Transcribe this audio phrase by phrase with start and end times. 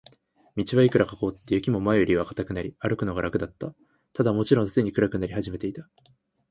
[0.55, 3.75] 道はいくらか凍って、雪も前よりは固くなり、歩くのが楽だった。
[4.13, 5.87] ただ、もちろんすでに暗くなり始めていた。